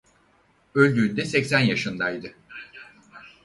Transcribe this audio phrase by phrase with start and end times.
[0.75, 2.33] Öldüğünde seksen yaşındaydı.